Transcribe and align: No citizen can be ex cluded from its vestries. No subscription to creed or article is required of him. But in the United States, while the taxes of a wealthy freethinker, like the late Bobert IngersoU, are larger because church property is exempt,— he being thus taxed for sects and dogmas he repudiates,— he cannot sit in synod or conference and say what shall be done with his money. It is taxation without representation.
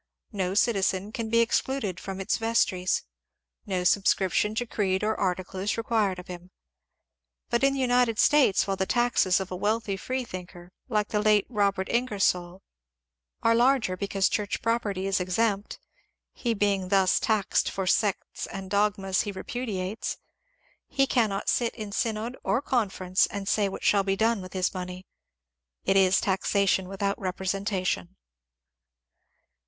No 0.31 0.55
citizen 0.55 1.11
can 1.11 1.29
be 1.29 1.43
ex 1.43 1.61
cluded 1.61 1.99
from 1.99 2.19
its 2.19 2.37
vestries. 2.39 3.03
No 3.67 3.83
subscription 3.83 4.55
to 4.55 4.65
creed 4.65 5.03
or 5.03 5.15
article 5.15 5.59
is 5.59 5.77
required 5.77 6.17
of 6.17 6.25
him. 6.27 6.49
But 7.51 7.63
in 7.63 7.75
the 7.75 7.79
United 7.81 8.17
States, 8.17 8.65
while 8.65 8.75
the 8.77 8.87
taxes 8.87 9.39
of 9.39 9.51
a 9.51 9.55
wealthy 9.55 9.95
freethinker, 9.97 10.71
like 10.89 11.09
the 11.09 11.21
late 11.21 11.47
Bobert 11.51 11.87
IngersoU, 11.89 12.61
are 13.43 13.53
larger 13.53 13.95
because 13.95 14.27
church 14.27 14.63
property 14.63 15.05
is 15.05 15.19
exempt,— 15.19 15.77
he 16.43 16.55
being 16.55 16.87
thus 16.89 17.19
taxed 17.19 17.69
for 17.69 17.85
sects 17.85 18.47
and 18.47 18.71
dogmas 18.71 19.21
he 19.21 19.31
repudiates,— 19.31 20.17
he 20.87 21.05
cannot 21.05 21.47
sit 21.47 21.75
in 21.75 21.91
synod 21.91 22.35
or 22.43 22.59
conference 22.59 23.27
and 23.27 23.47
say 23.47 23.69
what 23.69 23.83
shall 23.83 24.01
be 24.01 24.15
done 24.15 24.41
with 24.41 24.53
his 24.53 24.73
money. 24.73 25.05
It 25.85 25.95
is 25.95 26.19
taxation 26.19 26.87
without 26.89 27.19
representation. 27.19 28.15